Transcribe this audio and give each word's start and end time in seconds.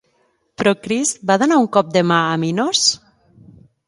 Procris 0.61 1.11
va 1.31 1.37
donar 1.43 1.59
un 1.63 1.67
cop 1.77 1.91
de 1.97 2.03
mà 2.13 2.17
a 2.31 2.39
Minos? 2.45 2.81